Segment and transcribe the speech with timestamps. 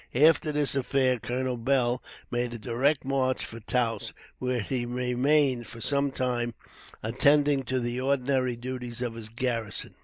[0.15, 1.57] After this affair, Col.
[1.57, 2.01] Beall
[2.31, 6.55] made a direct march for Taos, where he remained for some time,
[7.03, 9.93] attending to the ordinary duties of his garrison.